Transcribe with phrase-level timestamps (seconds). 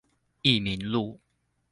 [0.41, 1.19] 益民路